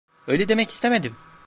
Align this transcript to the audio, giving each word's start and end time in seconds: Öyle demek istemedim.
Öyle 0.27 0.49
demek 0.49 0.69
istemedim. 0.69 1.15